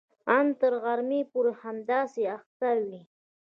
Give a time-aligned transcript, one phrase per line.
[0.37, 3.01] ان تر غرمې پورې همداسې اخته وي.